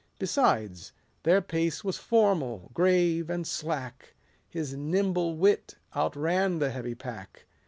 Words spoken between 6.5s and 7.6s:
the heavy pack.